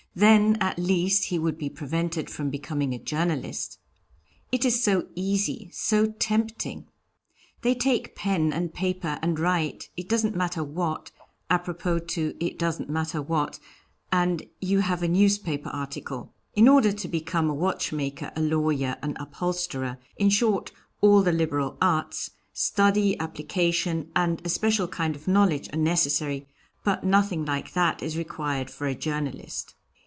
Then, 0.13 0.57
at 0.59 0.77
least, 0.77 1.23
he 1.27 1.39
would 1.39 1.57
be 1.57 1.69
prevented 1.69 2.29
from 2.29 2.49
becoming 2.49 2.93
a 2.93 2.99
journalist. 2.99 3.79
It 4.51 4.65
is 4.65 4.83
so 4.83 5.07
easy, 5.15 5.69
so 5.71 6.07
tempting. 6.07 6.87
They 7.61 7.73
take 7.75 8.13
pen 8.13 8.51
and 8.51 8.73
paper 8.73 9.19
and 9.21 9.39
write, 9.39 9.89
it 9.95 10.09
doesn't 10.09 10.35
matter 10.35 10.65
what, 10.65 11.11
apropos 11.49 11.99
to 11.99 12.35
it 12.41 12.59
doesn't 12.59 12.89
matter 12.89 13.21
what, 13.21 13.57
and 14.11 14.43
you 14.59 14.79
have 14.81 15.01
a 15.01 15.07
newspaper 15.07 15.69
article. 15.69 16.33
In 16.55 16.67
order 16.67 16.91
to 16.91 17.07
become 17.07 17.49
a 17.49 17.53
watchmaker, 17.55 18.33
a 18.35 18.41
lawyer, 18.41 18.97
an 19.01 19.15
upholsterer, 19.17 19.97
in 20.17 20.27
short, 20.29 20.73
all 20.99 21.21
the 21.23 21.31
liberal 21.31 21.77
arts, 21.81 22.31
study, 22.51 23.17
application, 23.21 24.11
and 24.13 24.45
a 24.45 24.49
special 24.49 24.89
kind 24.89 25.15
of 25.15 25.29
knowledge 25.29 25.69
are 25.71 25.77
necessary; 25.79 26.49
but 26.83 27.05
nothing 27.05 27.45
like 27.45 27.71
that 27.71 28.03
is 28.03 28.17
required 28.17 28.69
for 28.69 28.87
a 28.87 28.93
journalist." 28.93 29.73